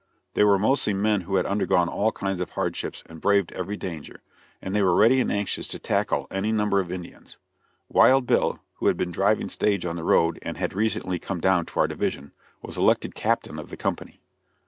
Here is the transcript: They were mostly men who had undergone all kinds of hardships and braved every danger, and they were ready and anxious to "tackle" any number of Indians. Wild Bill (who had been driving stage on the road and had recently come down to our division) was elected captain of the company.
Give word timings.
They 0.33 0.43
were 0.43 0.57
mostly 0.57 0.95
men 0.95 1.21
who 1.21 1.35
had 1.35 1.45
undergone 1.45 1.87
all 1.87 2.11
kinds 2.11 2.41
of 2.41 2.49
hardships 2.49 3.03
and 3.05 3.21
braved 3.21 3.51
every 3.51 3.77
danger, 3.77 4.23
and 4.59 4.73
they 4.75 4.81
were 4.81 4.95
ready 4.95 5.21
and 5.21 5.31
anxious 5.31 5.67
to 5.67 5.77
"tackle" 5.77 6.25
any 6.31 6.51
number 6.51 6.79
of 6.79 6.91
Indians. 6.91 7.37
Wild 7.87 8.25
Bill 8.25 8.57
(who 8.77 8.87
had 8.87 8.97
been 8.97 9.11
driving 9.11 9.47
stage 9.47 9.85
on 9.85 9.97
the 9.97 10.03
road 10.03 10.39
and 10.41 10.57
had 10.57 10.73
recently 10.73 11.19
come 11.19 11.39
down 11.39 11.67
to 11.67 11.79
our 11.79 11.87
division) 11.87 12.33
was 12.63 12.77
elected 12.77 13.13
captain 13.13 13.59
of 13.59 13.69
the 13.69 13.77
company. 13.77 14.19